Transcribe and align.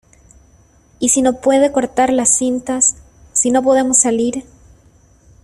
¿y 0.99 1.09
si 1.09 1.21
no 1.21 1.41
puede 1.41 1.71
cortar 1.71 2.11
las 2.11 2.35
cintas, 2.35 2.95
si 3.33 3.51
no 3.51 3.61
podemos 3.61 3.99
salir? 3.99 4.43